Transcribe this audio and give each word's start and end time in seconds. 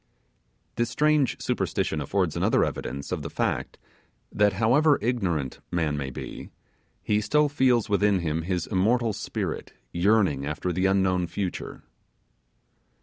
This 0.77 0.89
strange 0.89 1.39
superstition 1.39 2.01
affords 2.01 2.35
another 2.35 2.65
evidence 2.65 3.11
of 3.11 3.21
the 3.21 3.29
fact, 3.29 3.77
that 4.31 4.53
however 4.53 4.97
ignorant 4.99 5.59
man 5.69 5.95
may 5.95 6.09
be, 6.09 6.49
he 7.03 7.21
still 7.21 7.47
feels 7.47 7.87
within 7.87 8.17
him 8.21 8.41
his 8.41 8.65
immortal 8.65 9.13
spirit 9.13 9.73
yearning, 9.91 10.43
after 10.43 10.73
the 10.73 10.87
unknown 10.87 11.27
future. 11.27 11.83